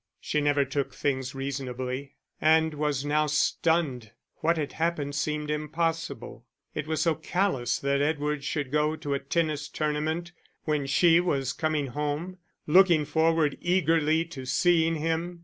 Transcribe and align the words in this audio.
She 0.19 0.41
never 0.41 0.65
took 0.65 0.95
things 0.95 1.35
reasonably, 1.35 2.15
and 2.41 2.73
was 2.73 3.05
now 3.05 3.27
stunned; 3.27 4.13
what 4.37 4.57
had 4.57 4.73
happened 4.73 5.13
seemed 5.13 5.51
impossible. 5.51 6.43
It 6.73 6.87
was 6.87 7.03
so 7.03 7.13
callous 7.13 7.77
that 7.77 8.01
Edward 8.01 8.43
should 8.43 8.71
go 8.71 8.95
to 8.95 9.13
a 9.13 9.19
tennis 9.19 9.67
tournament 9.67 10.31
when 10.63 10.87
she 10.87 11.19
was 11.19 11.53
coming 11.53 11.85
home 11.85 12.39
looking 12.65 13.05
forward 13.05 13.59
eagerly 13.61 14.25
to 14.25 14.43
seeing 14.47 14.95
him. 14.95 15.39